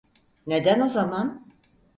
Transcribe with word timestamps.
Neden 0.47 0.81
o 0.81 0.89
zaman? 0.89 1.45